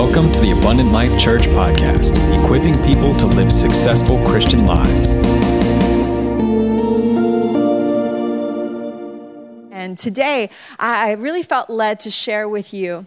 [0.00, 5.08] Welcome to the Abundant Life Church podcast, equipping people to live successful Christian lives.
[9.72, 13.06] And today, I really felt led to share with you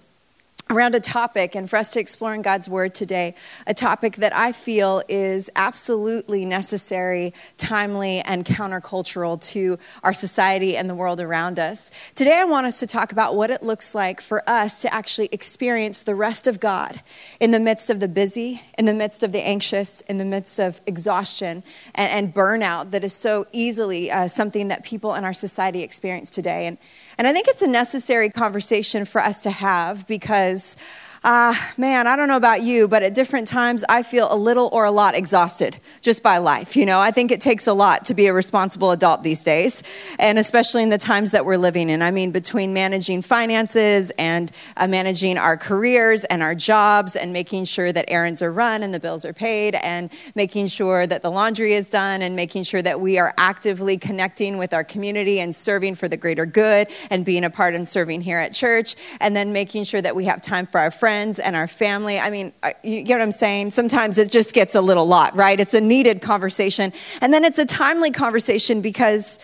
[0.72, 3.36] around a topic and for us to explore in God's Word today,
[3.68, 10.90] a topic that I feel is absolutely necessary, timely, and countercultural to our society and
[10.90, 11.92] the world around us.
[12.16, 15.28] Today, I want us to talk about what it looks like for us to actually
[15.34, 17.02] experience the rest of God
[17.42, 20.58] in the midst of the busy, in the midst of the anxious, in the midst
[20.58, 21.64] of exhaustion
[21.96, 26.32] and, and burnout that is so easily uh, something that people in our society experience
[26.32, 26.66] today.
[26.66, 26.78] And
[27.18, 30.78] and I think it's a necessary conversation for us to have because
[31.24, 34.70] uh, man, I don't know about you, but at different times I feel a little
[34.74, 36.76] or a lot exhausted just by life.
[36.76, 39.84] You know, I think it takes a lot to be a responsible adult these days,
[40.18, 42.02] and especially in the times that we're living in.
[42.02, 47.66] I mean, between managing finances and uh, managing our careers and our jobs and making
[47.66, 51.30] sure that errands are run and the bills are paid and making sure that the
[51.30, 55.56] laundry is done and making sure that we are actively connecting with our community and
[55.56, 59.36] serving for the greater good and being a part and serving here at church, and
[59.36, 62.18] then making sure that we have time for our friends friends and our family.
[62.18, 63.72] I mean, uh, you get what I'm saying?
[63.72, 65.60] Sometimes it just gets a little lot, right?
[65.60, 66.94] It's a needed conversation.
[67.20, 69.38] And then it's a timely conversation because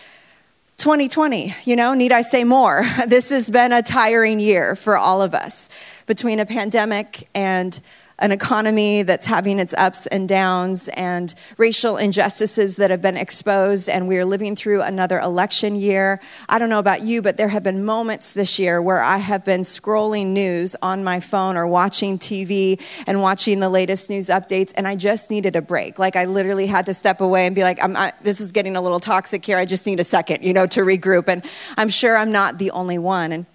[0.78, 2.84] 2020, you know, need I say more?
[3.06, 5.68] This has been a tiring year for all of us
[6.06, 7.78] between a pandemic and
[8.18, 13.88] an economy that's having its ups and downs and racial injustices that have been exposed,
[13.88, 16.20] and we are living through another election year.
[16.48, 19.44] I don't know about you, but there have been moments this year where I have
[19.44, 24.72] been scrolling news on my phone or watching TV and watching the latest news updates,
[24.76, 25.98] and I just needed a break.
[25.98, 28.80] Like I literally had to step away and be like, I, "This is getting a
[28.80, 29.56] little toxic here.
[29.56, 31.44] I just need a second, you know, to regroup." And
[31.76, 33.32] I'm sure I'm not the only one.
[33.32, 33.46] And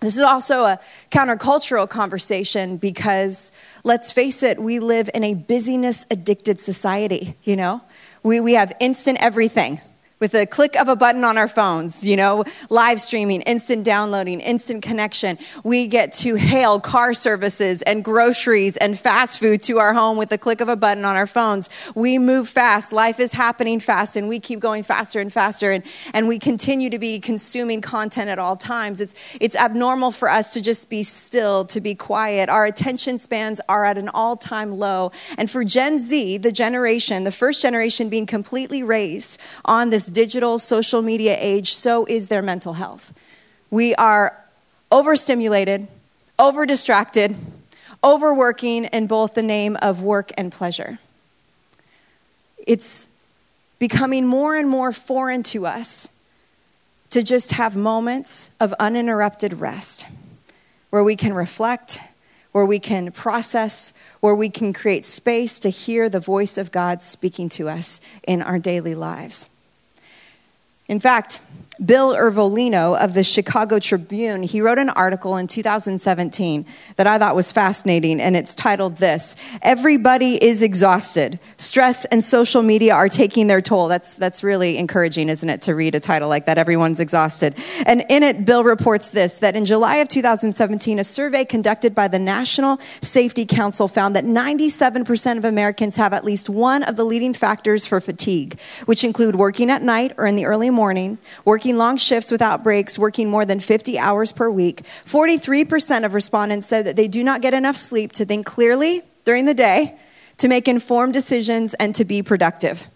[0.00, 3.52] this is also a countercultural conversation because
[3.84, 7.82] let's face it, we live in a busyness addicted society, you know?
[8.22, 9.80] We, we have instant everything
[10.20, 14.38] with a click of a button on our phones, you know, live streaming, instant downloading,
[14.40, 15.38] instant connection.
[15.64, 20.30] We get to hail car services and groceries and fast food to our home with
[20.30, 21.70] a click of a button on our phones.
[21.94, 22.92] We move fast.
[22.92, 25.82] Life is happening fast and we keep going faster and faster and,
[26.12, 29.00] and we continue to be consuming content at all times.
[29.00, 32.50] It's, it's abnormal for us to just be still, to be quiet.
[32.50, 35.12] Our attention spans are at an all time low.
[35.38, 40.58] And for Gen Z, the generation, the first generation being completely raised on this digital
[40.58, 43.12] social media age, so is their mental health.
[43.70, 44.36] We are
[44.90, 45.86] overstimulated,
[46.38, 47.36] over distracted,
[48.02, 50.98] overworking in both the name of work and pleasure.
[52.66, 53.08] It's
[53.78, 56.10] becoming more and more foreign to us
[57.10, 60.06] to just have moments of uninterrupted rest
[60.90, 61.98] where we can reflect,
[62.52, 67.02] where we can process, where we can create space to hear the voice of God
[67.02, 69.48] speaking to us in our daily lives.
[70.90, 71.38] In fact,
[71.82, 77.34] Bill Ervolino of the Chicago Tribune, he wrote an article in 2017 that I thought
[77.34, 81.40] was fascinating, and it's titled this Everybody is Exhausted.
[81.56, 83.88] Stress and social media are taking their toll.
[83.88, 86.58] That's, that's really encouraging, isn't it, to read a title like that?
[86.58, 87.54] Everyone's exhausted.
[87.86, 92.08] And in it, Bill reports this that in July of 2017, a survey conducted by
[92.08, 97.04] the National Safety Council found that 97% of Americans have at least one of the
[97.04, 101.16] leading factors for fatigue, which include working at night or in the early morning,
[101.46, 104.82] working working long shifts without breaks, working more than 50 hours per week.
[104.82, 109.44] 43% of respondents said that they do not get enough sleep to think clearly during
[109.44, 109.94] the day,
[110.38, 112.88] to make informed decisions, and to be productive.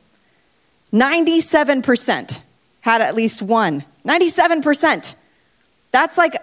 [0.92, 2.42] 97%
[2.80, 3.84] had at least one.
[4.04, 5.14] 97%.
[5.92, 6.34] That's like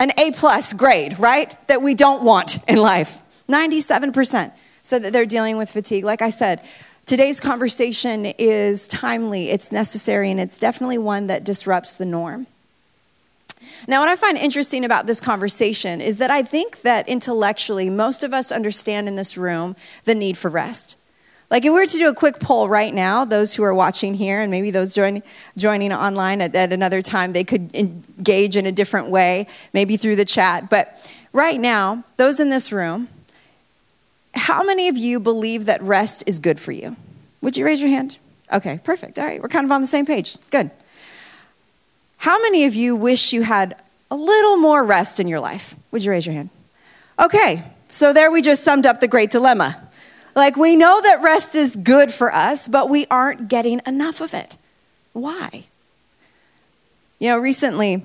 [0.00, 1.54] an A plus grade, right?
[1.68, 3.20] That we don't want in life.
[3.48, 4.50] 97%
[4.82, 6.02] said that they're dealing with fatigue.
[6.02, 6.60] Like I said,
[7.06, 12.48] Today's conversation is timely, it's necessary, and it's definitely one that disrupts the norm.
[13.86, 18.24] Now, what I find interesting about this conversation is that I think that intellectually, most
[18.24, 20.96] of us understand in this room the need for rest.
[21.48, 24.14] Like, if we were to do a quick poll right now, those who are watching
[24.14, 25.22] here and maybe those join,
[25.56, 30.16] joining online at, at another time, they could engage in a different way, maybe through
[30.16, 30.68] the chat.
[30.68, 33.06] But right now, those in this room,
[34.36, 36.96] how many of you believe that rest is good for you?
[37.40, 38.18] Would you raise your hand?
[38.52, 39.18] Okay, perfect.
[39.18, 40.36] All right, we're kind of on the same page.
[40.50, 40.70] Good.
[42.18, 43.76] How many of you wish you had
[44.10, 45.74] a little more rest in your life?
[45.90, 46.50] Would you raise your hand?
[47.18, 49.88] Okay, so there we just summed up the great dilemma.
[50.34, 54.34] Like, we know that rest is good for us, but we aren't getting enough of
[54.34, 54.56] it.
[55.12, 55.64] Why?
[57.18, 58.02] You know, recently,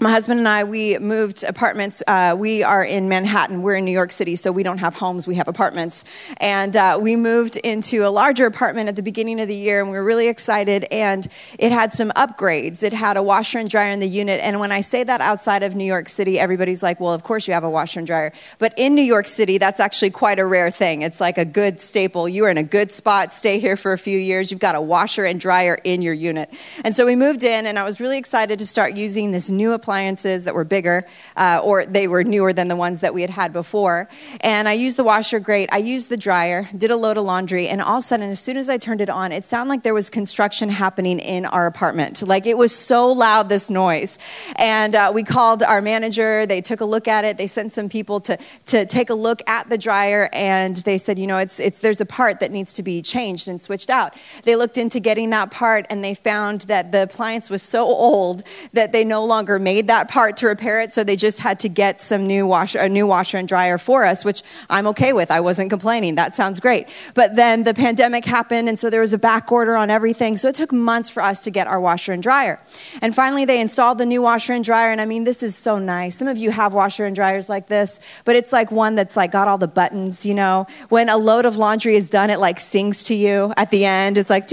[0.00, 2.02] my husband and I, we moved apartments.
[2.06, 3.62] Uh, we are in Manhattan.
[3.62, 6.04] We're in New York City, so we don't have homes, we have apartments.
[6.38, 9.90] And uh, we moved into a larger apartment at the beginning of the year, and
[9.90, 10.84] we were really excited.
[10.90, 11.28] And
[11.60, 12.82] it had some upgrades.
[12.82, 14.40] It had a washer and dryer in the unit.
[14.42, 17.46] And when I say that outside of New York City, everybody's like, well, of course
[17.46, 18.32] you have a washer and dryer.
[18.58, 21.02] But in New York City, that's actually quite a rare thing.
[21.02, 22.28] It's like a good staple.
[22.28, 24.50] You are in a good spot, stay here for a few years.
[24.50, 26.52] You've got a washer and dryer in your unit.
[26.84, 29.72] And so we moved in, and I was really excited to start using this new
[29.84, 31.04] appliances that were bigger,
[31.36, 34.08] uh, or they were newer than the ones that we had had before.
[34.40, 35.68] And I used the washer great.
[35.72, 38.40] I used the dryer, did a load of laundry, and all of a sudden, as
[38.40, 41.66] soon as I turned it on, it sounded like there was construction happening in our
[41.66, 42.22] apartment.
[42.26, 44.18] Like it was so loud, this noise.
[44.56, 46.46] And uh, we called our manager.
[46.46, 47.36] They took a look at it.
[47.36, 51.18] They sent some people to, to take a look at the dryer, and they said,
[51.18, 54.14] you know, it's, it's, there's a part that needs to be changed and switched out.
[54.44, 58.44] They looked into getting that part, and they found that the appliance was so old
[58.72, 61.58] that they no longer made made that part to repair it, so they just had
[61.60, 65.12] to get some new washer, a new washer and dryer for us, which I'm okay
[65.12, 65.30] with.
[65.30, 66.14] I wasn't complaining.
[66.14, 66.86] That sounds great.
[67.14, 70.36] But then the pandemic happened, and so there was a back order on everything.
[70.36, 72.60] So it took months for us to get our washer and dryer.
[73.02, 74.90] And finally, they installed the new washer and dryer.
[74.90, 76.16] And I mean, this is so nice.
[76.16, 79.32] Some of you have washer and dryers like this, but it's like one that's like
[79.32, 80.66] got all the buttons, you know.
[80.88, 84.18] When a load of laundry is done, it like sings to you at the end.
[84.18, 84.44] It's like.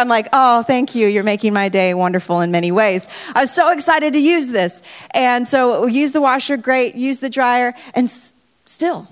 [0.00, 1.06] I'm like, oh, thank you.
[1.08, 3.08] You're making my day wonderful in many ways.
[3.34, 5.06] I was so excited to use this this.
[5.12, 8.34] And so use the washer, great, use the dryer, and s-
[8.66, 9.08] still,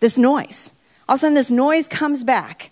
[0.00, 0.72] this noise.
[1.08, 2.70] All of a sudden, this noise comes back,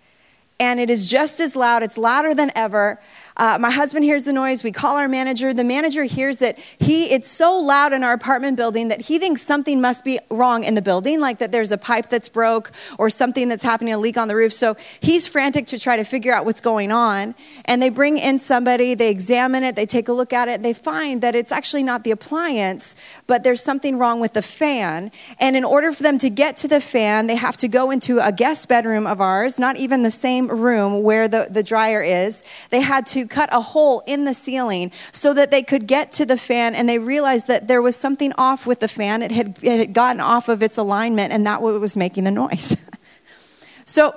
[0.58, 1.82] and it is just as loud.
[1.82, 3.00] It's louder than ever.
[3.36, 4.62] Uh, my husband hears the noise.
[4.62, 5.54] We call our manager.
[5.54, 6.58] The manager hears it.
[6.78, 10.64] He, it's so loud in our apartment building that he thinks something must be wrong
[10.64, 13.98] in the building, like that there's a pipe that's broke or something that's happening, a
[13.98, 14.52] leak on the roof.
[14.52, 17.34] So he's frantic to try to figure out what's going on.
[17.64, 20.64] And they bring in somebody, they examine it, they take a look at it, and
[20.64, 22.96] they find that it's actually not the appliance,
[23.26, 25.10] but there's something wrong with the fan.
[25.40, 28.18] And in order for them to get to the fan, they have to go into
[28.18, 32.44] a guest bedroom of ours, not even the same room where the, the dryer is.
[32.70, 36.26] They had to cut a hole in the ceiling so that they could get to
[36.26, 39.22] the fan and they realized that there was something off with the fan.
[39.22, 42.76] It had, it had gotten off of its alignment and that was making the noise.
[43.84, 44.14] so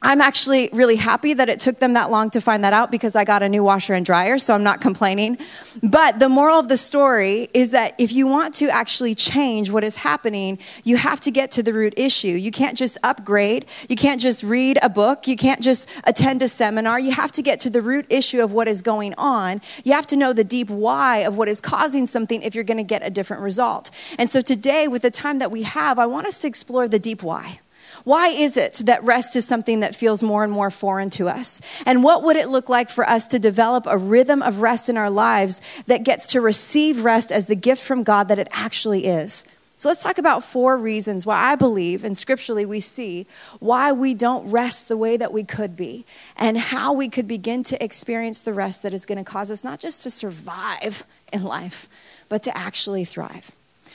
[0.00, 3.16] I'm actually really happy that it took them that long to find that out because
[3.16, 5.38] I got a new washer and dryer, so I'm not complaining.
[5.82, 9.82] But the moral of the story is that if you want to actually change what
[9.82, 12.28] is happening, you have to get to the root issue.
[12.28, 16.48] You can't just upgrade, you can't just read a book, you can't just attend a
[16.48, 17.00] seminar.
[17.00, 19.60] You have to get to the root issue of what is going on.
[19.82, 22.78] You have to know the deep why of what is causing something if you're going
[22.78, 23.90] to get a different result.
[24.16, 27.00] And so today, with the time that we have, I want us to explore the
[27.00, 27.58] deep why.
[28.04, 31.60] Why is it that rest is something that feels more and more foreign to us?
[31.86, 34.96] And what would it look like for us to develop a rhythm of rest in
[34.96, 39.06] our lives that gets to receive rest as the gift from God that it actually
[39.06, 39.44] is?
[39.76, 43.26] So let's talk about four reasons why I believe, and scripturally we see,
[43.60, 46.04] why we don't rest the way that we could be,
[46.36, 49.62] and how we could begin to experience the rest that is going to cause us
[49.62, 51.88] not just to survive in life,
[52.28, 53.52] but to actually thrive.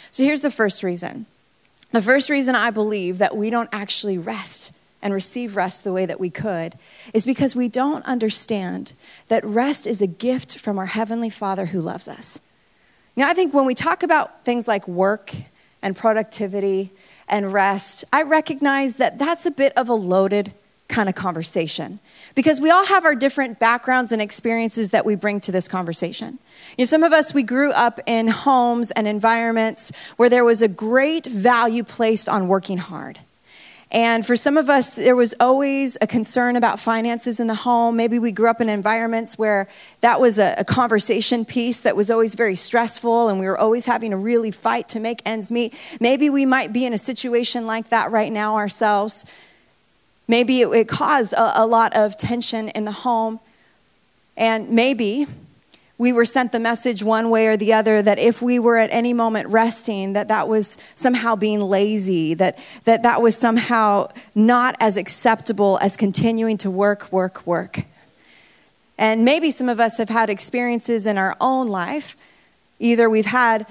[0.09, 1.25] So here's the first reason
[1.93, 4.73] the first reason I believe that we don't actually rest
[5.03, 6.73] and receive rest the way that we could
[7.13, 8.93] is because we don't understand
[9.27, 12.39] that rest is a gift from our Heavenly Father who loves us.
[13.15, 15.31] Now, I think when we talk about things like work
[15.83, 16.91] and productivity
[17.29, 20.51] and rest, I recognize that that's a bit of a loaded
[20.87, 21.99] kind of conversation
[22.35, 26.39] because we all have our different backgrounds and experiences that we bring to this conversation.
[26.77, 30.61] You know, some of us, we grew up in homes and environments where there was
[30.61, 33.19] a great value placed on working hard.
[33.93, 37.95] And for some of us, there was always a concern about finances in the home.
[37.95, 39.67] Maybe we grew up in environments where
[40.01, 43.85] that was a, a, conversation piece that was always very stressful and we were always
[43.85, 45.75] having to really fight to make ends meet.
[46.01, 49.25] Maybe we might be in a situation like that right now ourselves.
[50.27, 53.39] Maybe it, it caused a, a lot of tension in the home.
[54.37, 55.27] And maybe
[55.97, 58.89] we were sent the message one way or the other that if we were at
[58.91, 64.75] any moment resting that that was somehow being lazy that that, that was somehow not
[64.79, 67.85] as acceptable as continuing to work work work
[68.97, 72.17] and maybe some of us have had experiences in our own life
[72.79, 73.65] either we've had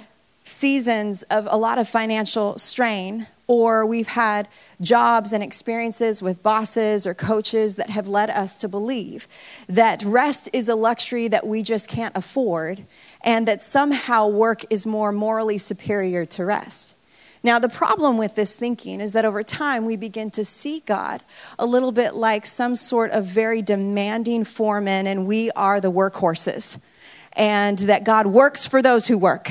[0.44, 4.49] seasons of a lot of financial strain or we've had
[4.80, 9.26] jobs and experiences with bosses or coaches that have led us to believe
[9.68, 12.84] that rest is a luxury that we just can't afford
[13.25, 16.96] and that somehow work is more morally superior to rest.
[17.44, 21.25] Now, the problem with this thinking is that over time we begin to see God
[21.58, 26.84] a little bit like some sort of very demanding foreman, and we are the workhorses,
[27.32, 29.50] and that God works for those who work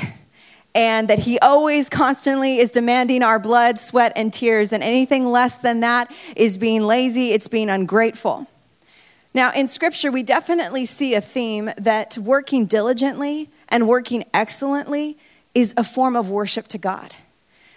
[0.74, 4.72] and that He always constantly is demanding our blood, sweat, and tears.
[4.72, 8.46] And anything less than that is being lazy, it's being ungrateful.
[9.34, 15.16] Now, in Scripture, we definitely see a theme that working diligently and working excellently
[15.54, 17.14] is a form of worship to God.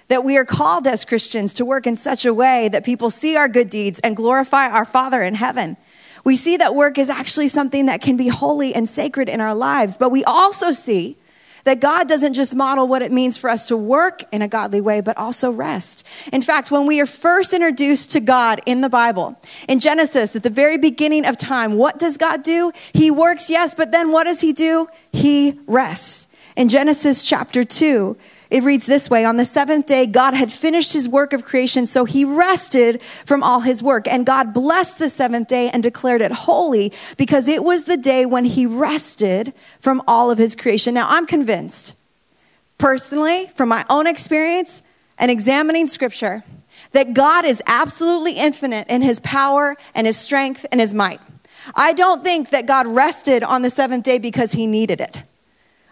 [0.07, 3.35] That we are called as Christians to work in such a way that people see
[3.35, 5.77] our good deeds and glorify our Father in heaven.
[6.23, 9.55] We see that work is actually something that can be holy and sacred in our
[9.55, 11.17] lives, but we also see
[11.65, 14.81] that God doesn't just model what it means for us to work in a godly
[14.81, 16.07] way, but also rest.
[16.31, 20.43] In fact, when we are first introduced to God in the Bible, in Genesis, at
[20.43, 22.71] the very beginning of time, what does God do?
[22.93, 24.87] He works, yes, but then what does He do?
[25.11, 26.27] He rests.
[26.55, 28.15] In Genesis chapter 2,
[28.49, 31.87] it reads this way On the seventh day, God had finished his work of creation,
[31.87, 34.07] so he rested from all his work.
[34.07, 38.25] And God blessed the seventh day and declared it holy because it was the day
[38.25, 40.93] when he rested from all of his creation.
[40.93, 41.97] Now, I'm convinced,
[42.77, 44.83] personally, from my own experience
[45.17, 46.43] and examining scripture,
[46.91, 51.19] that God is absolutely infinite in his power and his strength and his might.
[51.75, 55.23] I don't think that God rested on the seventh day because he needed it.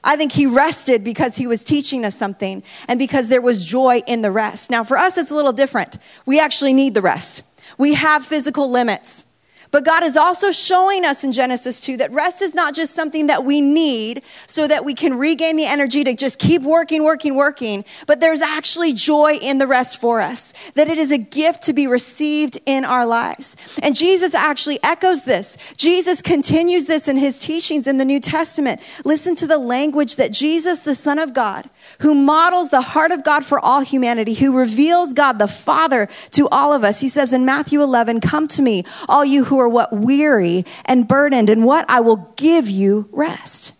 [0.03, 4.01] I think he rested because he was teaching us something and because there was joy
[4.05, 4.69] in the rest.
[4.69, 5.97] Now, for us, it's a little different.
[6.25, 7.43] We actually need the rest.
[7.77, 9.25] We have physical limits.
[9.73, 13.25] But God is also showing us in Genesis 2 that rest is not just something
[13.25, 17.33] that we need so that we can regain the energy to just keep working, working,
[17.33, 21.63] working, but there's actually joy in the rest for us, that it is a gift
[21.63, 23.55] to be received in our lives.
[23.81, 25.73] And Jesus actually echoes this.
[25.75, 28.79] Jesus continues this in his teachings in the New Testament.
[29.03, 31.67] Listen to the language that Jesus, the Son of God,
[32.01, 36.47] who models the heart of God for all humanity, who reveals God the Father to
[36.49, 39.62] all of us, he says in Matthew 11, Come to me, all you who are
[39.67, 43.75] what weary and burdened, and what I will give you rest.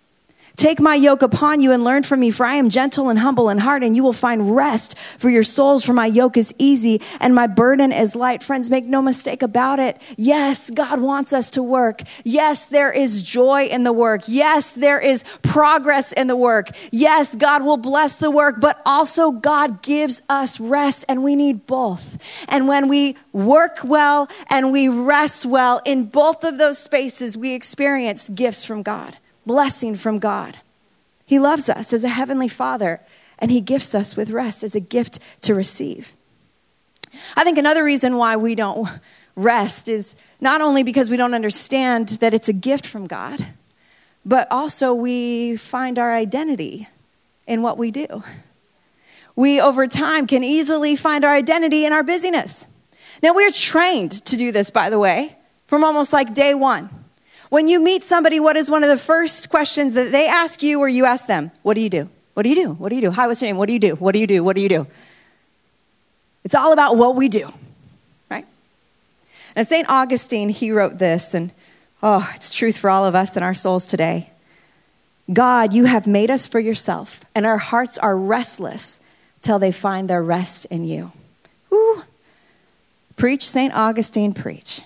[0.55, 3.50] Take my yoke upon you and learn from me, for I am gentle and humble
[3.50, 5.83] in heart, and you will find rest for your souls.
[5.83, 8.43] For my yoke is easy and my burden is light.
[8.43, 10.00] Friends, make no mistake about it.
[10.15, 12.01] Yes, God wants us to work.
[12.24, 14.22] Yes, there is joy in the work.
[14.27, 16.69] Yes, there is progress in the work.
[16.91, 21.65] Yes, God will bless the work, but also God gives us rest, and we need
[21.65, 22.45] both.
[22.48, 27.53] And when we work well and we rest well, in both of those spaces, we
[27.53, 30.57] experience gifts from God blessing from God.
[31.25, 33.01] He loves us as a heavenly father,
[33.39, 36.13] and he gifts us with rest as a gift to receive.
[37.35, 38.89] I think another reason why we don't
[39.35, 43.47] rest is not only because we don't understand that it's a gift from God,
[44.25, 46.88] but also we find our identity
[47.47, 48.23] in what we do.
[49.35, 52.67] We, over time, can easily find our identity in our busyness.
[53.21, 55.35] Now, we're trained to do this, by the way,
[55.65, 56.89] from almost like day one.
[57.53, 60.79] When you meet somebody, what is one of the first questions that they ask you
[60.79, 61.51] or you ask them?
[61.62, 62.10] What do you do?
[62.33, 62.74] What do you do?
[62.74, 63.12] What do you do?
[63.12, 63.57] Hi, what's your name?
[63.57, 63.93] What do you do?
[63.93, 64.43] What do you do?
[64.43, 64.88] What do you do?
[66.43, 67.48] It's all about what we do,
[68.31, 68.48] right?
[69.55, 69.88] Now, St.
[69.88, 71.51] Augustine, he wrote this, and
[72.01, 74.31] oh, it's truth for all of us in our souls today.
[75.31, 79.00] God, you have made us for yourself, and our hearts are restless
[79.43, 81.12] till they find their rest in you.
[81.72, 82.01] Ooh.
[83.15, 83.72] Preach, St.
[83.75, 84.81] Augustine, preach.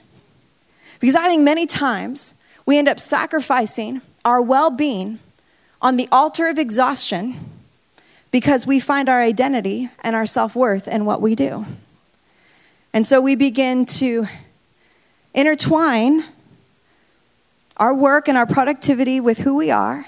[1.00, 2.34] Because I think many times
[2.68, 5.18] we end up sacrificing our well being
[5.82, 7.36] on the altar of exhaustion
[8.30, 11.66] because we find our identity and our self worth in what we do.
[12.94, 14.26] And so we begin to
[15.34, 16.26] intertwine
[17.78, 20.06] our work and our productivity with who we are.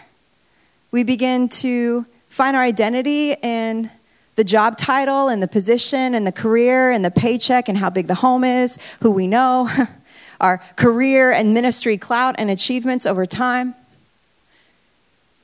[0.91, 3.89] We begin to find our identity in
[4.35, 8.07] the job title and the position and the career and the paycheck and how big
[8.07, 9.69] the home is, who we know.
[10.39, 13.75] our career and ministry clout and achievements over time.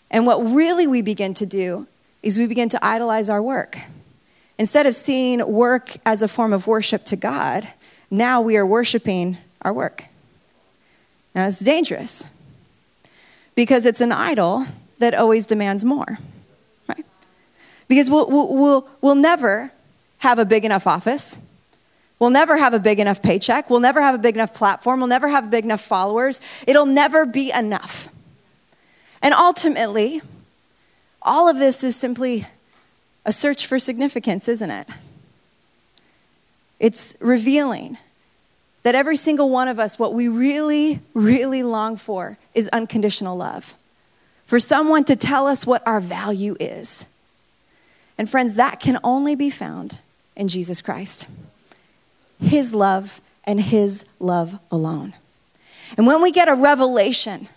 [0.09, 1.87] And what really we begin to do
[2.23, 3.77] is we begin to idolize our work.
[4.57, 7.67] Instead of seeing work as a form of worship to God,
[8.09, 10.05] now we are worshiping our work.
[11.33, 12.29] Now it's dangerous
[13.55, 14.65] because it's an idol
[14.99, 16.17] that always demands more,
[16.87, 17.05] right?
[17.87, 19.71] Because we'll, we'll, we'll never
[20.19, 21.39] have a big enough office
[22.25, 23.69] We'll never have a big enough paycheck.
[23.69, 24.99] We'll never have a big enough platform.
[24.99, 26.41] We'll never have big enough followers.
[26.65, 28.09] It'll never be enough.
[29.21, 30.23] And ultimately,
[31.21, 32.47] all of this is simply
[33.27, 34.87] a search for significance, isn't it?
[36.79, 37.99] It's revealing
[38.81, 43.75] that every single one of us, what we really, really long for is unconditional love.
[44.47, 47.05] For someone to tell us what our value is.
[48.17, 49.99] And friends, that can only be found
[50.35, 51.27] in Jesus Christ.
[52.39, 55.13] His love and His love alone.
[55.97, 57.47] And when we get a revelation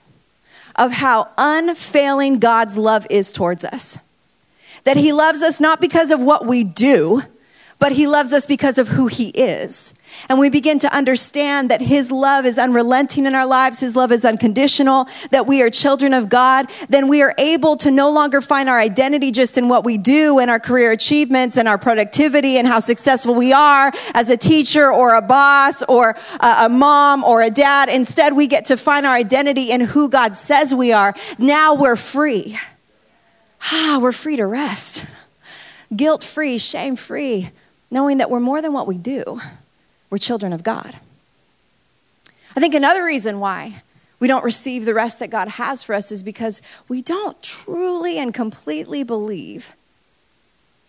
[0.77, 3.99] of how unfailing God's love is towards us,
[4.85, 7.23] that He loves us not because of what we do,
[7.79, 9.95] but He loves us because of who He is.
[10.29, 14.12] And we begin to understand that His love is unrelenting in our lives, His love
[14.12, 18.41] is unconditional, that we are children of God, then we are able to no longer
[18.41, 22.57] find our identity just in what we do and our career achievements and our productivity
[22.57, 27.43] and how successful we are as a teacher or a boss or a, mom or
[27.43, 27.88] a dad.
[27.88, 31.15] Instead, we get to find our identity in who God says we are.
[31.38, 32.59] Now we're free.
[33.73, 35.05] Ah, we're free to rest.
[35.95, 37.50] Guilt free, shame free
[37.91, 39.41] knowing that we're more than what we do,
[40.11, 40.97] we're children of God.
[42.57, 43.83] I think another reason why
[44.21, 48.19] we don't receive the rest that God has for us is because we don't truly
[48.19, 49.73] and completely believe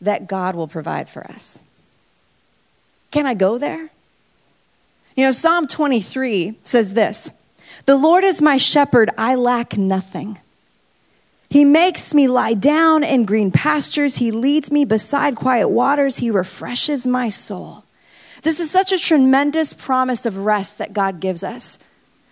[0.01, 1.61] that God will provide for us.
[3.11, 3.89] Can I go there?
[5.15, 7.31] You know, Psalm 23 says this
[7.85, 10.39] The Lord is my shepherd, I lack nothing.
[11.49, 14.17] He makes me lie down in green pastures.
[14.17, 16.17] He leads me beside quiet waters.
[16.17, 17.85] He refreshes my soul.
[18.43, 21.79] This is such a tremendous promise of rest that God gives us.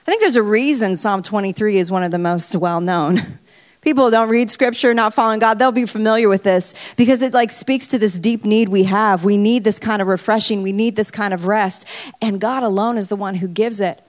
[0.07, 3.19] I think there's a reason Psalm 23 is one of the most well known.
[3.81, 7.51] People don't read scripture, not following God, they'll be familiar with this because it like
[7.51, 9.23] speaks to this deep need we have.
[9.23, 11.87] We need this kind of refreshing, we need this kind of rest,
[12.21, 14.01] and God alone is the one who gives it.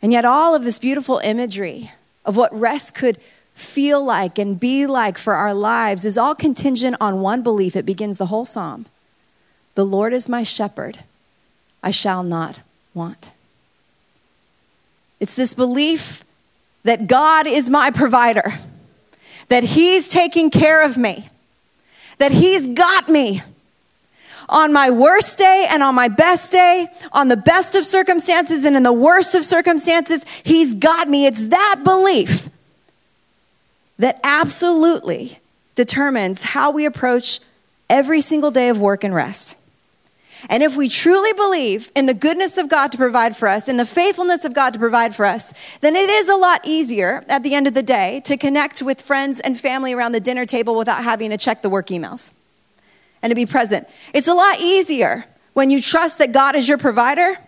[0.00, 1.90] And yet all of this beautiful imagery
[2.24, 3.18] of what rest could
[3.54, 7.74] feel like and be like for our lives is all contingent on one belief.
[7.76, 8.86] It begins the whole psalm
[9.74, 10.98] The Lord is my shepherd,
[11.82, 12.60] I shall not
[12.94, 13.32] want.
[15.20, 16.24] It's this belief
[16.84, 18.52] that God is my provider,
[19.48, 21.28] that He's taking care of me,
[22.18, 23.42] that He's got me
[24.48, 28.76] on my worst day and on my best day, on the best of circumstances and
[28.76, 31.26] in the worst of circumstances, He's got me.
[31.26, 32.48] It's that belief
[33.98, 35.38] that absolutely
[35.74, 37.40] determines how we approach
[37.88, 39.56] every single day of work and rest.
[40.50, 43.76] And if we truly believe in the goodness of God to provide for us, in
[43.76, 47.42] the faithfulness of God to provide for us, then it is a lot easier at
[47.42, 50.76] the end of the day to connect with friends and family around the dinner table
[50.76, 52.34] without having to check the work emails
[53.22, 53.88] and to be present.
[54.12, 57.38] It's a lot easier when you trust that God is your provider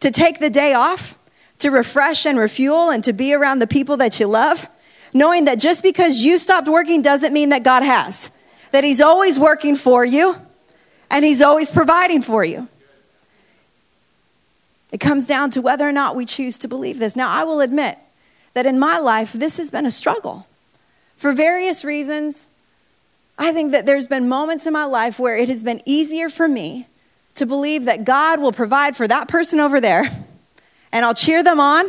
[0.00, 1.18] to take the day off,
[1.60, 4.68] to refresh and refuel, and to be around the people that you love,
[5.14, 8.30] knowing that just because you stopped working doesn't mean that God has,
[8.72, 10.36] that He's always working for you
[11.12, 12.66] and He's always providing for you.
[14.90, 17.14] It comes down to whether or not we choose to believe this.
[17.14, 17.98] Now, I will admit
[18.54, 20.46] that in my life, this has been a struggle.
[21.16, 22.48] For various reasons,
[23.38, 26.48] I think that there's been moments in my life where it has been easier for
[26.48, 26.88] me
[27.34, 30.04] to believe that God will provide for that person over there,
[30.92, 31.86] and I'll cheer them on.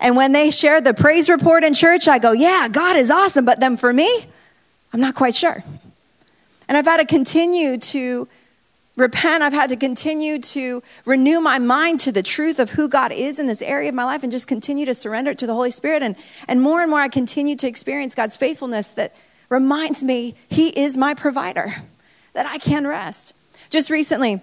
[0.00, 3.44] And when they share the praise report in church, I go, Yeah, God is awesome.
[3.44, 4.26] But then for me,
[4.92, 5.64] I'm not quite sure.
[6.68, 8.28] And I've had to continue to
[8.96, 9.42] repent.
[9.42, 13.38] I've had to continue to renew my mind to the truth of who God is
[13.38, 15.70] in this area of my life and just continue to surrender it to the Holy
[15.70, 16.02] Spirit.
[16.02, 16.16] And,
[16.48, 19.14] and more and more, I continue to experience God's faithfulness that
[19.48, 21.74] reminds me He is my provider,
[22.34, 23.34] that I can rest.
[23.70, 24.40] Just recently,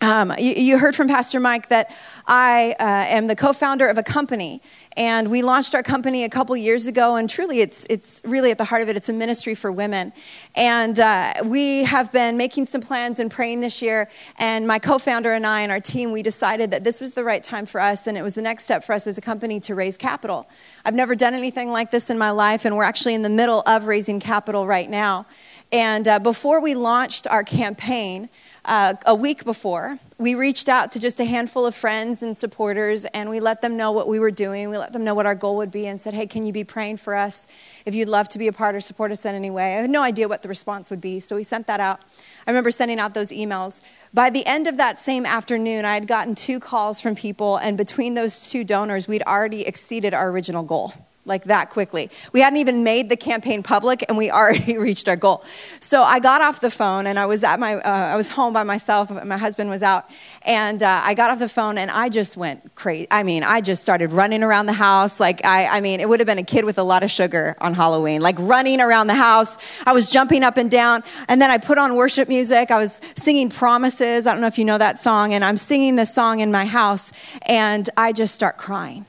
[0.00, 1.94] um, you, you, heard from Pastor Mike that
[2.26, 4.60] I uh, am the co-founder of a company,
[4.96, 7.16] and we launched our company a couple years ago.
[7.16, 8.96] And truly, it's it's really at the heart of it.
[8.96, 10.12] It's a ministry for women,
[10.54, 14.08] and uh, we have been making some plans and praying this year.
[14.38, 17.42] And my co-founder and I and our team, we decided that this was the right
[17.42, 19.74] time for us, and it was the next step for us as a company to
[19.74, 20.48] raise capital.
[20.84, 23.62] I've never done anything like this in my life, and we're actually in the middle
[23.66, 25.26] of raising capital right now.
[25.72, 28.28] And uh, before we launched our campaign
[28.64, 33.04] uh, a week before, we reached out to just a handful of friends and supporters
[33.06, 34.70] and we let them know what we were doing.
[34.70, 36.64] We let them know what our goal would be and said, hey, can you be
[36.64, 37.48] praying for us
[37.84, 39.76] if you'd love to be a part or support us in any way?
[39.76, 42.00] I had no idea what the response would be, so we sent that out.
[42.46, 43.82] I remember sending out those emails.
[44.14, 47.76] By the end of that same afternoon, I had gotten two calls from people, and
[47.76, 50.94] between those two donors, we'd already exceeded our original goal
[51.26, 52.10] like that quickly.
[52.32, 55.42] We hadn't even made the campaign public and we already reached our goal.
[55.80, 58.52] So I got off the phone and I was at my, uh, I was home
[58.52, 59.10] by myself.
[59.24, 60.04] My husband was out
[60.42, 63.06] and uh, I got off the phone and I just went crazy.
[63.10, 65.18] I mean, I just started running around the house.
[65.20, 67.56] Like I, I mean, it would have been a kid with a lot of sugar
[67.60, 69.82] on Halloween, like running around the house.
[69.86, 72.70] I was jumping up and down and then I put on worship music.
[72.70, 74.26] I was singing promises.
[74.26, 76.66] I don't know if you know that song and I'm singing this song in my
[76.66, 77.12] house
[77.46, 79.06] and I just start crying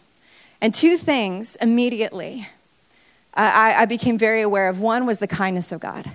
[0.66, 2.48] and two things immediately
[3.36, 4.80] I, I became very aware of.
[4.80, 6.10] One was the kindness of God.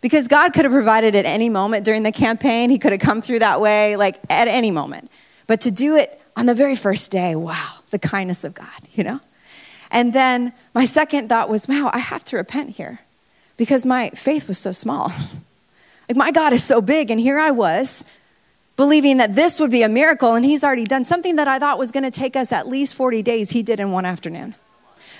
[0.00, 3.20] Because God could have provided at any moment during the campaign, He could have come
[3.22, 5.10] through that way, like at any moment.
[5.46, 9.02] But to do it on the very first day, wow, the kindness of God, you
[9.02, 9.20] know?
[9.90, 13.00] And then my second thought was, wow, I have to repent here.
[13.56, 15.10] because my faith was so small.
[16.08, 18.06] Like, my God is so big, and here I was
[18.78, 21.78] believing that this would be a miracle, and He's already done something that I thought
[21.78, 24.54] was going to take us at least 40 days, He did in one afternoon.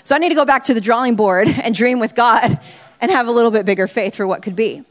[0.01, 2.59] So I need to go back to the drawing board and dream with God
[3.01, 4.83] and have a little bit bigger faith for what could be.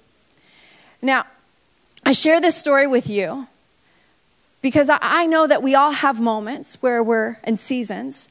[1.00, 1.24] Now,
[2.04, 3.48] I share this story with you
[4.60, 8.28] because I know that we all have moments where we're in seasons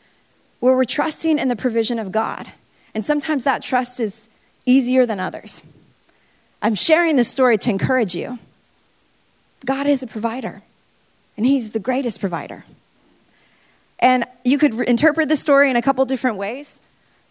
[0.60, 2.52] where we're trusting in the provision of God.
[2.94, 4.30] And sometimes that trust is
[4.66, 5.64] easier than others.
[6.62, 8.40] I'm sharing this story to encourage you.
[9.66, 10.62] God is a provider,
[11.36, 12.64] and He's the greatest provider.
[14.00, 16.82] And you could interpret the story in a couple different ways.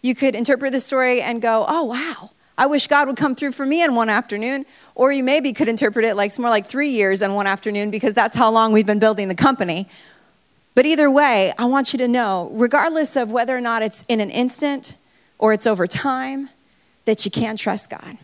[0.01, 3.51] You could interpret the story and go, oh, wow, I wish God would come through
[3.51, 4.65] for me in one afternoon.
[4.95, 7.91] Or you maybe could interpret it like it's more like three years in one afternoon
[7.91, 9.87] because that's how long we've been building the company.
[10.75, 14.19] But either way, I want you to know, regardless of whether or not it's in
[14.19, 14.95] an instant
[15.39, 16.49] or it's over time,
[17.05, 18.17] that you can trust God.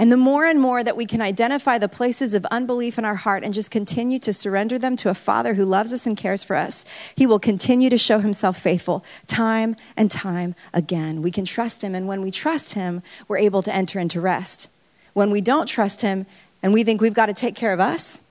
[0.00, 3.16] And the more and more that we can identify the places of unbelief in our
[3.16, 6.42] heart and just continue to surrender them to a Father who loves us and cares
[6.42, 11.20] for us, He will continue to show Himself faithful time and time again.
[11.20, 14.70] We can trust Him, and when we trust Him, we're able to enter into rest.
[15.12, 16.24] When we don't trust Him
[16.62, 18.22] and we think we've got to take care of us,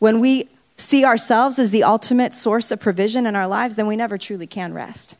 [0.00, 3.94] when we see ourselves as the ultimate source of provision in our lives, then we
[3.94, 5.14] never truly can rest.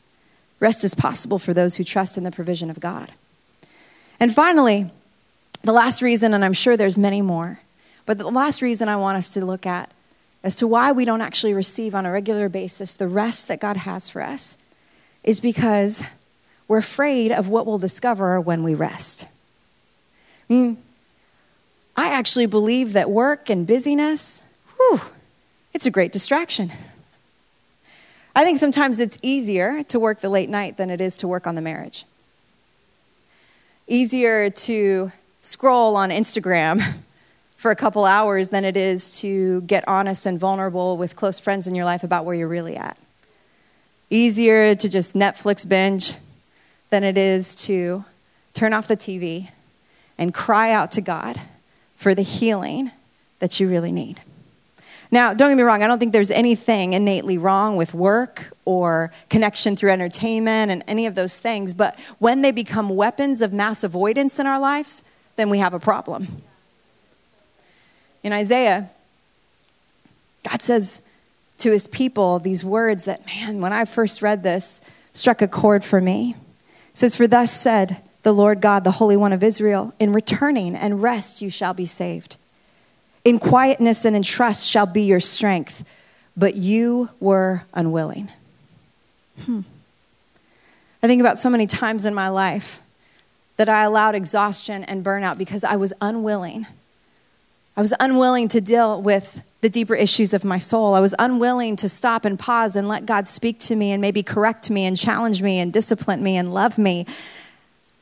[0.59, 3.13] Rest is possible for those who trust in the provision of God.
[4.19, 4.91] And finally,
[5.65, 7.59] the last reason, and I'm sure there's many more,
[8.05, 9.91] but the last reason I want us to look at
[10.43, 13.77] as to why we don't actually receive on a regular basis the rest that God
[13.77, 14.59] has for us
[15.23, 16.05] is because
[16.67, 19.27] we're afraid of what we'll discover when we rest.
[20.47, 20.77] I mean,
[21.97, 24.43] I actually believe that work and busyness,
[24.77, 25.01] whew,
[25.73, 26.71] it's a great distraction.
[28.35, 31.47] I think sometimes it's easier to work the late night than it is to work
[31.47, 32.05] on the marriage.
[33.87, 35.11] Easier to
[35.45, 36.81] scroll on Instagram
[37.55, 41.67] for a couple hours than it is to get honest and vulnerable with close friends
[41.67, 42.97] in your life about where you're really at.
[44.09, 46.13] Easier to just Netflix binge
[46.89, 48.03] than it is to
[48.53, 49.49] turn off the TV
[50.17, 51.39] and cry out to God
[51.95, 52.91] for the healing
[53.39, 54.19] that you really need.
[55.11, 59.11] Now, don't get me wrong, I don't think there's anything innately wrong with work or
[59.29, 63.83] connection through entertainment and any of those things, but when they become weapons of mass
[63.83, 65.03] avoidance in our lives,
[65.35, 66.41] then we have a problem.
[68.23, 68.89] In Isaiah,
[70.49, 71.01] God says
[71.59, 74.81] to his people these words that, man, when I first read this,
[75.13, 76.35] struck a chord for me.
[76.89, 80.75] It says, For thus said the Lord God, the Holy One of Israel, in returning
[80.75, 82.37] and rest you shall be saved.
[83.23, 85.87] In quietness and in trust shall be your strength,
[86.37, 88.29] but you were unwilling.
[89.43, 89.61] Hmm.
[91.01, 92.81] I think about so many times in my life
[93.57, 96.67] that I allowed exhaustion and burnout because I was unwilling.
[97.77, 100.93] I was unwilling to deal with the deeper issues of my soul.
[100.93, 104.23] I was unwilling to stop and pause and let God speak to me and maybe
[104.23, 107.05] correct me and challenge me and discipline me and love me.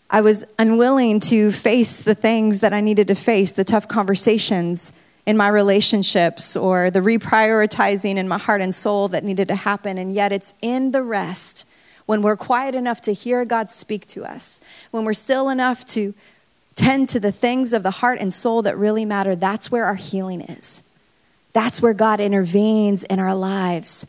[0.10, 4.94] I was unwilling to face the things that I needed to face, the tough conversations
[5.26, 9.98] in my relationships or the reprioritizing in my heart and soul that needed to happen.
[9.98, 11.66] And yet it's in the rest
[12.06, 14.60] when we're quiet enough to hear God speak to us,
[14.92, 16.14] when we're still enough to
[16.76, 19.96] tend to the things of the heart and soul that really matter, that's where our
[19.96, 20.84] healing is.
[21.54, 24.08] That's where God intervenes in our lives.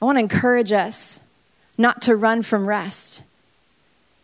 [0.00, 1.26] I want to encourage us
[1.78, 3.22] not to run from rest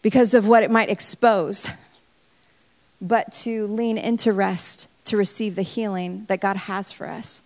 [0.03, 1.71] because of what it might expose,
[3.01, 7.43] but to lean into rest to receive the healing that God has for us.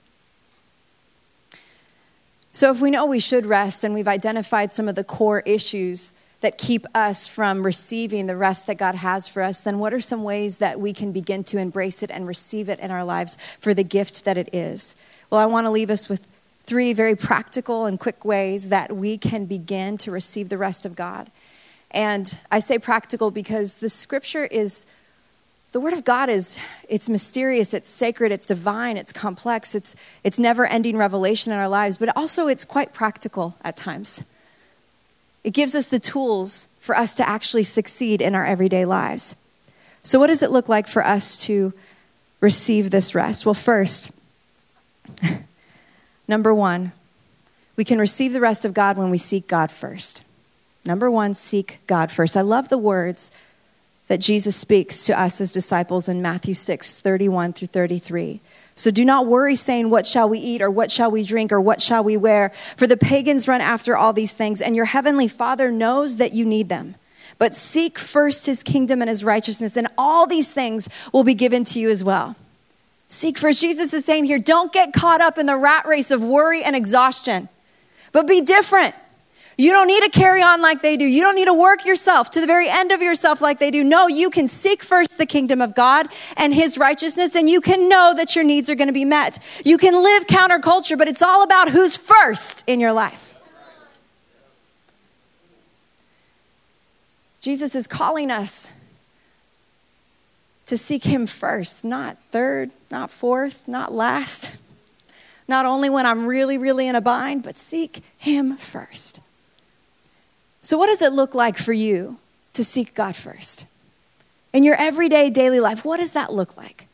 [2.57, 6.15] So, if we know we should rest and we've identified some of the core issues
[6.41, 10.01] that keep us from receiving the rest that God has for us, then what are
[10.01, 13.37] some ways that we can begin to embrace it and receive it in our lives
[13.61, 14.97] for the gift that it is?
[15.29, 16.27] Well, I want to leave us with
[16.65, 20.97] three very practical and quick ways that we can begin to receive the rest of
[20.97, 21.31] God.
[21.91, 24.87] And I say practical because the scripture is
[25.77, 26.57] the word of god is
[26.89, 31.69] it's mysterious it's sacred it's divine it's complex it's it's never ending revelation in our
[31.69, 34.25] lives but also it's quite practical at times.
[35.45, 39.37] It gives us the tools for us to actually succeed in our everyday lives.
[40.03, 41.75] So what does it look like for us to
[42.41, 43.45] receive this rest?
[43.45, 44.13] Well first
[46.27, 46.93] number one
[47.77, 50.25] we can receive the rest of god when we seek god first.
[50.87, 52.35] Number one seek god first.
[52.35, 53.31] I love the words
[54.09, 58.41] that Jesus speaks to us as disciples in Matthew 6 31 through 33.
[58.79, 61.61] So do not worry, saying, What shall we eat, or what shall we drink, or
[61.61, 62.51] what shall we wear?
[62.77, 66.45] For the pagans run after all these things, and your heavenly Father knows that you
[66.45, 66.95] need them.
[67.39, 71.65] But seek first his kingdom and his righteousness, and all these things will be given
[71.65, 72.37] to you as well.
[73.09, 73.61] Seek first.
[73.61, 76.77] Jesus is saying here, don't get caught up in the rat race of worry and
[76.77, 77.49] exhaustion,
[78.13, 78.95] but be different.
[79.59, 81.05] You don't need to carry on like they do.
[81.05, 83.83] You don't need to work yourself to the very end of yourself like they do.
[83.83, 87.89] No, you can seek first the kingdom of God and his righteousness, and you can
[87.89, 89.63] know that your needs are going to be met.
[89.65, 93.35] You can live counterculture, but it's all about who's first in your life.
[97.41, 98.71] Jesus is calling us
[100.67, 104.51] to seek him first, not third, not fourth, not last.
[105.49, 109.21] Not only when I'm really, really in a bind, but seek him first.
[110.67, 112.19] So, what does it look like for you
[112.55, 113.67] to seek God first?
[114.53, 116.89] In your everyday daily life, what does that look like?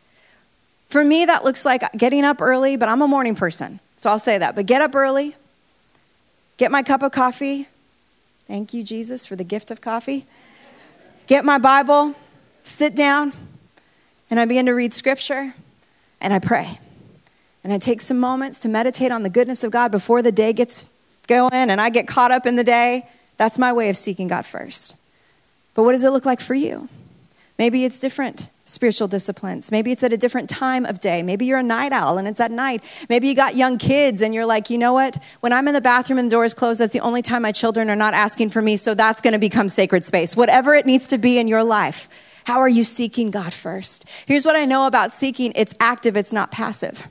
[0.91, 4.19] For me, that looks like getting up early, but I'm a morning person, so I'll
[4.19, 4.55] say that.
[4.55, 5.37] But get up early,
[6.59, 7.67] get my cup of coffee.
[8.47, 10.27] Thank you, Jesus, for the gift of coffee.
[11.27, 12.15] Get my Bible,
[12.63, 13.33] sit down,
[14.29, 15.55] and I begin to read scripture
[16.21, 16.79] and I pray.
[17.65, 20.53] And I take some moments to meditate on the goodness of God before the day
[20.53, 20.91] gets
[21.27, 23.09] going and I get caught up in the day.
[23.37, 24.97] That's my way of seeking God first.
[25.75, 26.89] But what does it look like for you?
[27.59, 29.71] Maybe it's different spiritual disciplines.
[29.71, 31.23] Maybe it's at a different time of day.
[31.23, 32.83] Maybe you're a night owl and it's at night.
[33.09, 35.23] Maybe you got young kids and you're like, you know what?
[35.41, 37.53] When I'm in the bathroom and the door is closed, that's the only time my
[37.53, 40.37] children are not asking for me, so that's going to become sacred space.
[40.37, 42.09] Whatever it needs to be in your life.
[42.45, 44.09] How are you seeking God first?
[44.27, 47.07] Here's what I know about seeking it's active, it's not passive,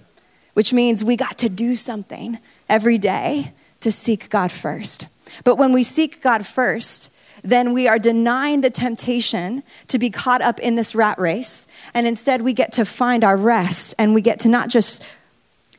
[0.56, 5.08] which means we got to do something every day to seek God first.
[5.44, 7.12] But when we seek God first,
[7.44, 11.68] then we are denying the temptation to be caught up in this rat race.
[11.94, 15.04] And instead, we get to find our rest and we get to not just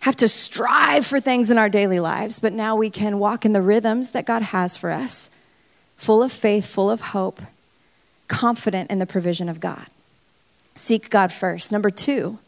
[0.00, 3.52] have to strive for things in our daily lives, but now we can walk in
[3.52, 5.30] the rhythms that God has for us,
[5.96, 7.40] full of faith, full of hope,
[8.26, 9.86] confident in the provision of God.
[10.74, 11.70] Seek God first.
[11.70, 12.40] Number two,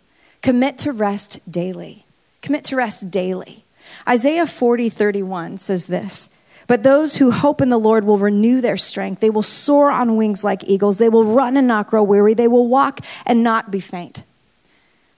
[0.43, 2.05] commit to rest daily.
[2.43, 3.65] Commit to rest daily.
[4.09, 6.31] Isaiah 40, 31 says this
[6.67, 9.21] but those who hope in the Lord will renew their strength.
[9.21, 10.99] They will soar on wings like eagles.
[10.99, 12.35] They will run and not grow weary.
[12.35, 14.25] They will walk and not be faint.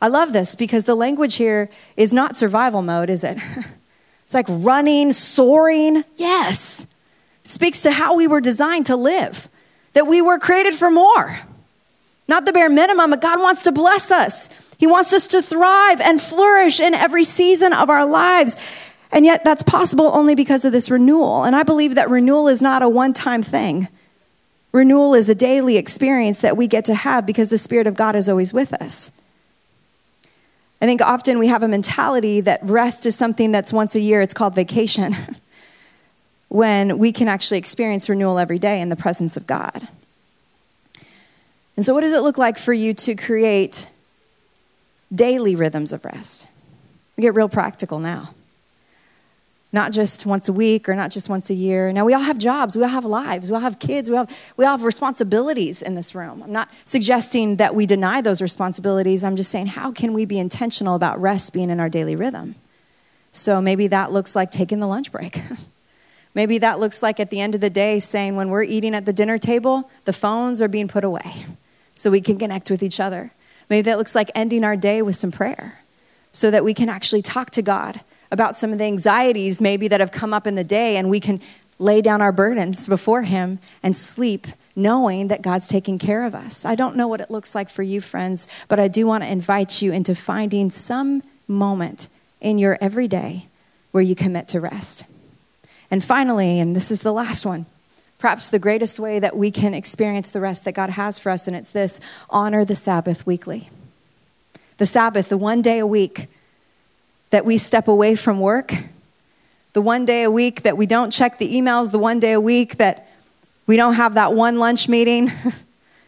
[0.01, 3.39] I love this because the language here is not survival mode, is it?
[4.27, 6.03] It's like running, soaring.
[6.17, 6.89] Yes.
[7.45, 9.49] It speaks to how we were designed to live,
[9.93, 11.39] that we were created for more.
[12.27, 14.51] Not the bare minimum, but God wants to bless us.
[14.79, 18.57] He wants us to thrive and flourish in every season of our lives.
[19.17, 21.45] And yet, that's possible only because of this renewal.
[21.45, 23.89] And I believe that renewal is not a one time thing.
[24.73, 28.15] Renewal is a daily experience that we get to have because the Spirit of God
[28.15, 29.19] is always with us.
[30.83, 34.21] I think often we have a mentality that rest is something that's once a year,
[34.21, 35.17] it's called vacation,
[36.49, 39.89] when we can actually experience renewal every day in the presence of God.
[41.75, 43.89] And so, what does it look like for you to create
[45.11, 46.49] daily rhythms of rest?
[47.17, 48.35] We get real practical now
[49.73, 51.93] not just once a week or not just once a year.
[51.93, 54.27] Now, we all have jobs, we all have lives, we all have kids, we all
[54.27, 56.43] have, we all have responsibilities in this room.
[56.43, 59.25] I'm not suggesting that we deny those responsibilities.
[59.25, 62.55] I'm just saying, how can we be intentional about rest being in our daily rhythm?
[63.33, 65.43] So maybe that looks like taking the lunch break.
[66.35, 69.05] maybe that looks like at the end of the day saying, when we're eating at
[69.05, 71.45] the dinner table, the phones are being put away
[71.95, 73.33] so we can connect with each other.
[73.69, 75.81] Maybe that looks like ending our day with some prayer
[76.31, 80.01] so that we can actually talk to God about some of the anxieties maybe that
[80.01, 81.41] have come up in the day, and we can
[81.79, 86.65] lay down our burdens before Him and sleep knowing that God's taking care of us.
[86.65, 89.31] I don't know what it looks like for you, friends, but I do want to
[89.31, 92.11] invite you into finding some moment
[92.41, 93.47] in your everyday
[93.91, 95.05] where you commit to rest.
[95.91, 97.65] And finally, and this is the last one,
[98.19, 101.47] perhaps the greatest way that we can experience the rest that God has for us,
[101.47, 103.71] and it's this honor the Sabbath weekly.
[104.77, 106.27] The Sabbath, the one day a week
[107.31, 108.73] that we step away from work,
[109.73, 112.41] the one day a week that we don't check the emails, the one day a
[112.41, 113.09] week that
[113.67, 115.31] we don't have that one lunch meeting,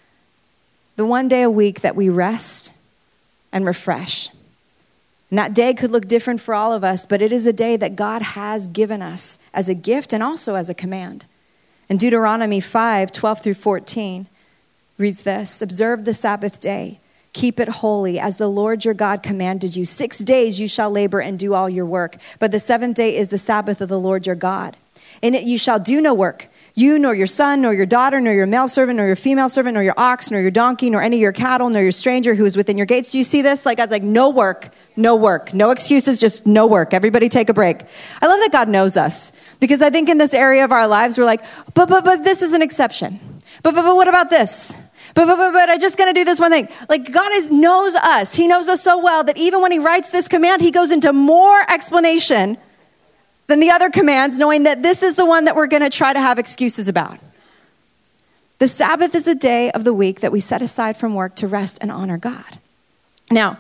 [0.97, 2.73] the one day a week that we rest
[3.53, 4.29] and refresh.
[5.31, 7.77] And that day could look different for all of us, but it is a day
[7.77, 11.27] that God has given us as a gift and also as a command.
[11.89, 14.27] In Deuteronomy 5 12 through 14
[14.97, 17.01] reads this Observe the Sabbath day
[17.39, 19.85] Keep it holy, as the Lord your God commanded you.
[19.85, 23.29] Six days you shall labor and do all your work, but the seventh day is
[23.29, 24.77] the Sabbath of the Lord your God.
[25.23, 28.35] In it you shall do no work you, nor your son, nor your daughter, nor
[28.35, 31.19] your male servant, nor your female servant, nor your ox, nor your donkey, nor any
[31.19, 33.13] of your cattle, nor your stranger who is within your gates.
[33.13, 33.65] Do you see this?
[33.65, 36.93] Like God's like, no work, no work, no excuses, just no work.
[36.93, 37.83] Everybody take a break.
[38.21, 41.17] I love that God knows us because I think in this area of our lives,
[41.17, 43.21] we're like, but, but, but this is an exception.
[43.63, 44.77] But, but, but what about this?
[45.19, 46.69] But, but, but, but I'm just going to do this one thing.
[46.89, 48.37] Like God is, knows us.
[48.37, 51.13] He knows us so well that even when he writes this command, he goes into
[51.13, 52.57] more explanation
[53.49, 56.13] than the other commands, knowing that this is the one that we're going to try
[56.13, 57.19] to have excuses about.
[58.61, 61.49] The Sabbath is a day of the week that we set aside from work to
[61.49, 62.61] rest and honor God.
[63.29, 63.59] Now,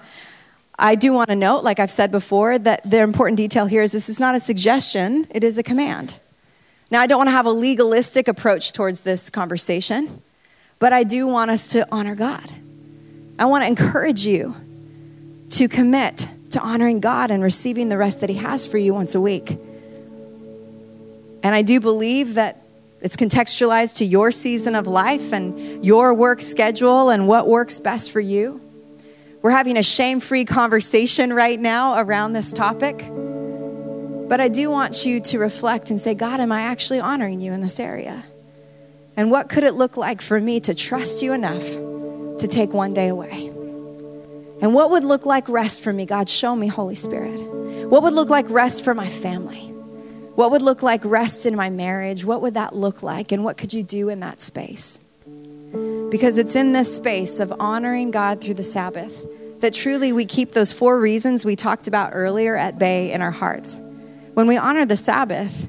[0.78, 3.90] I do want to note, like I've said before, that the important detail here is
[3.90, 6.20] this is not a suggestion, it is a command.
[6.88, 10.22] Now, I don't want to have a legalistic approach towards this conversation,
[10.78, 12.48] but I do want us to honor God.
[13.38, 14.54] I want to encourage you
[15.50, 19.14] to commit to honoring God and receiving the rest that He has for you once
[19.14, 19.50] a week.
[21.42, 22.62] And I do believe that
[23.00, 28.10] it's contextualized to your season of life and your work schedule and what works best
[28.10, 28.60] for you.
[29.40, 32.98] We're having a shame free conversation right now around this topic.
[34.28, 37.52] But I do want you to reflect and say, God, am I actually honoring you
[37.52, 38.24] in this area?
[39.18, 41.64] And what could it look like for me to trust you enough
[42.38, 43.48] to take one day away?
[44.62, 46.06] And what would look like rest for me?
[46.06, 47.40] God, show me, Holy Spirit.
[47.90, 49.66] What would look like rest for my family?
[50.36, 52.24] What would look like rest in my marriage?
[52.24, 53.32] What would that look like?
[53.32, 55.00] And what could you do in that space?
[56.10, 59.26] Because it's in this space of honoring God through the Sabbath
[59.60, 63.32] that truly we keep those four reasons we talked about earlier at bay in our
[63.32, 63.80] hearts.
[64.34, 65.68] When we honor the Sabbath,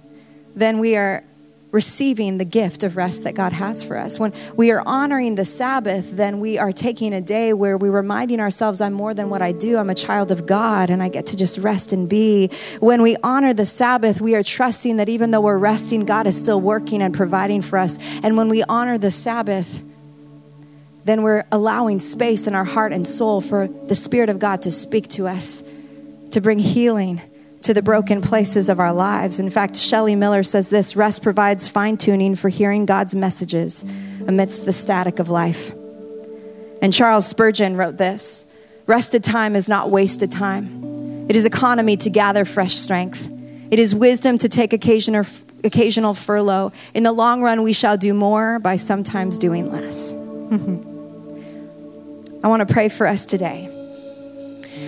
[0.56, 1.24] then we are
[1.72, 4.20] receiving the gift of rest that God has for us.
[4.20, 8.40] When we are honoring the Sabbath, then we are taking a day where we're reminding
[8.40, 9.78] ourselves, I'm more than what I do.
[9.78, 12.50] I'm a child of God and I get to just rest and be.
[12.80, 16.40] When we honor the Sabbath, we are trusting that even though we're resting, God is
[16.40, 18.00] still working and providing for us.
[18.24, 19.84] And when we honor the Sabbath,
[21.06, 24.72] then we're allowing space in our heart and soul for the Spirit of God to
[24.72, 25.64] speak to us,
[26.32, 27.22] to bring healing
[27.62, 29.40] to the broken places of our lives.
[29.40, 33.84] In fact, Shelly Miller says this rest provides fine tuning for hearing God's messages
[34.28, 35.72] amidst the static of life.
[36.82, 38.46] And Charles Spurgeon wrote this
[38.88, 43.30] Rested time is not wasted time, it is economy to gather fresh strength.
[43.72, 45.26] It is wisdom to take occasional,
[45.64, 46.72] occasional furlough.
[46.96, 50.14] In the long run, we shall do more by sometimes doing less.
[52.44, 53.68] I want to pray for us today.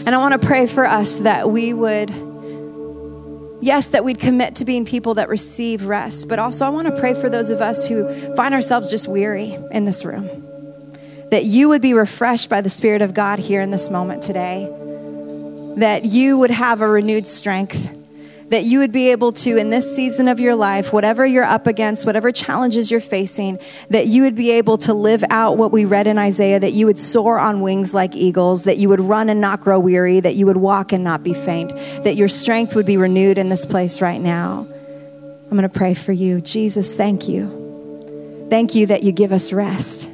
[0.07, 2.30] And I want to pray for us that we would
[3.61, 6.99] yes, that we'd commit to being people that receive rest, but also I want to
[6.99, 10.27] pray for those of us who find ourselves just weary in this room.
[11.29, 14.69] That you would be refreshed by the Spirit of God here in this moment today.
[15.77, 17.95] That you would have a renewed strength
[18.51, 21.67] that you would be able to, in this season of your life, whatever you're up
[21.67, 23.57] against, whatever challenges you're facing,
[23.89, 26.85] that you would be able to live out what we read in Isaiah, that you
[26.85, 30.35] would soar on wings like eagles, that you would run and not grow weary, that
[30.35, 33.65] you would walk and not be faint, that your strength would be renewed in this
[33.65, 34.67] place right now.
[34.69, 36.41] I'm going to pray for you.
[36.41, 38.47] Jesus, thank you.
[38.49, 40.09] Thank you that you give us rest.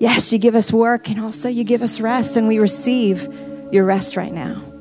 [0.00, 3.32] Yes, you give us work and also you give us rest, and we receive
[3.70, 4.71] your rest right now.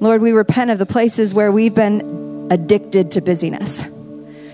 [0.00, 3.84] Lord, we repent of the places where we've been addicted to busyness,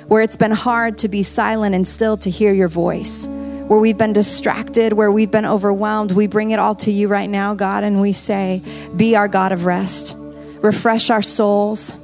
[0.08, 3.98] where it's been hard to be silent and still to hear your voice, where we've
[3.98, 6.12] been distracted, where we've been overwhelmed.
[6.12, 8.62] We bring it all to you right now, God, and we say,
[8.96, 10.16] Be our God of rest.
[10.16, 11.94] Refresh our souls,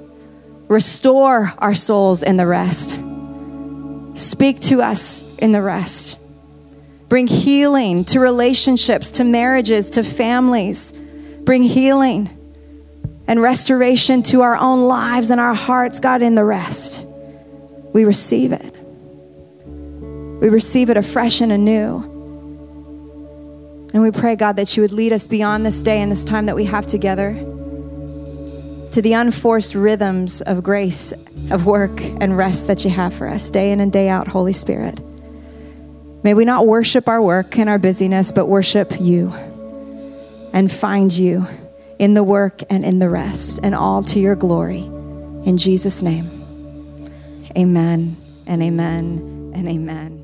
[0.68, 2.98] restore our souls in the rest.
[4.12, 6.18] Speak to us in the rest.
[7.08, 10.92] Bring healing to relationships, to marriages, to families.
[11.42, 12.36] Bring healing
[13.30, 17.06] and restoration to our own lives and our hearts, God, in the rest.
[17.92, 18.74] We receive it.
[19.64, 22.02] We receive it afresh and anew.
[23.94, 26.46] And we pray, God, that you would lead us beyond this day and this time
[26.46, 27.34] that we have together
[28.90, 31.12] to the unforced rhythms of grace,
[31.52, 34.52] of work, and rest that you have for us day in and day out, Holy
[34.52, 35.00] Spirit.
[36.24, 39.32] May we not worship our work and our busyness, but worship you
[40.52, 41.46] and find you
[42.00, 44.80] in the work and in the rest, and all to your glory.
[45.44, 46.26] In Jesus' name,
[47.56, 48.16] amen
[48.46, 50.16] and amen and amen.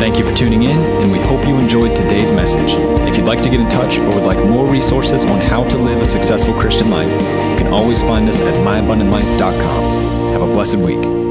[0.00, 2.70] Thank you for tuning in, and we hope you enjoyed today's message.
[3.08, 5.78] If you'd like to get in touch or would like more resources on how to
[5.78, 10.32] live a successful Christian life, you can always find us at myabundantlife.com.
[10.32, 11.23] Have a blessed week.